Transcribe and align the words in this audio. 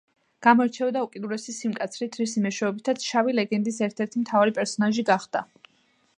გამოირჩეოდა 0.45 1.03
უკიდურესი 1.07 1.53
სიმკაცრით, 1.57 2.17
რისი 2.21 2.43
მეშვეობითაც 2.47 3.07
„შავი 3.11 3.37
ლეგენდის“ 3.41 3.79
ერთ-ერთი 3.91 4.25
მთავარი 4.25 4.59
პერსონაჟი 4.61 5.07
გახდა. 5.13 5.47